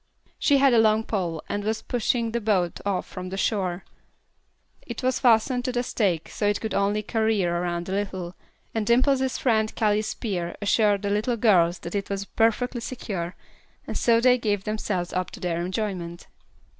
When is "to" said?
5.65-5.79, 15.29-15.39